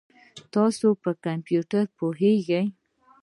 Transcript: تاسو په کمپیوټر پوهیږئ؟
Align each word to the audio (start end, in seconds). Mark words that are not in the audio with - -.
تاسو 0.53 0.87
په 1.01 1.11
کمپیوټر 1.25 1.83
پوهیږئ؟ 1.97 2.65